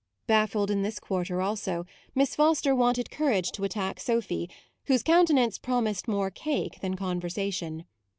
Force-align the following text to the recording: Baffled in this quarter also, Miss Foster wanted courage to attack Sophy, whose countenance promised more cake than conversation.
Baffled 0.25 0.71
in 0.71 0.81
this 0.81 0.97
quarter 0.97 1.43
also, 1.43 1.85
Miss 2.15 2.35
Foster 2.35 2.73
wanted 2.73 3.11
courage 3.11 3.51
to 3.51 3.63
attack 3.63 3.99
Sophy, 3.99 4.49
whose 4.85 5.03
countenance 5.03 5.59
promised 5.59 6.07
more 6.07 6.31
cake 6.31 6.81
than 6.81 6.95
conversation. 6.95 7.85